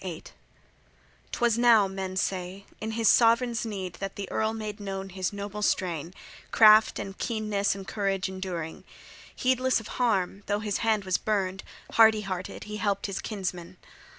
XXXV 0.01 0.25
'TWAS 1.31 1.57
now, 1.59 1.87
men 1.87 2.17
say, 2.17 2.65
in 2.79 2.93
his 2.93 3.07
sovran's 3.07 3.67
need 3.67 3.93
that 3.99 4.15
the 4.15 4.27
earl 4.31 4.51
made 4.51 4.79
known 4.79 5.09
his 5.09 5.31
noble 5.31 5.61
strain, 5.61 6.11
craft 6.49 6.97
and 6.97 7.19
keenness 7.19 7.75
and 7.75 7.87
courage 7.87 8.27
enduring. 8.27 8.83
Heedless 9.35 9.79
of 9.79 9.89
harm, 10.01 10.41
though 10.47 10.57
his 10.61 10.77
hand 10.77 11.03
was 11.05 11.19
burned, 11.19 11.61
hardy 11.91 12.21
hearted, 12.21 12.63
he 12.63 12.77
helped 12.77 13.05
his 13.05 13.21
kinsman. 13.21 13.77